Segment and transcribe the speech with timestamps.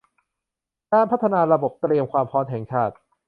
[0.93, 2.95] การพัฒนาระบบเตรียมความพร้อมแห่งชาติ